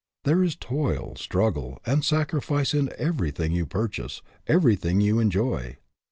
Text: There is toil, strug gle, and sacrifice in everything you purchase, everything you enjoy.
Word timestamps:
There 0.23 0.43
is 0.43 0.55
toil, 0.55 1.13
strug 1.15 1.53
gle, 1.53 1.77
and 1.85 2.03
sacrifice 2.03 2.73
in 2.73 2.91
everything 2.97 3.51
you 3.51 3.67
purchase, 3.67 4.23
everything 4.47 4.99
you 4.99 5.19
enjoy. 5.19 5.77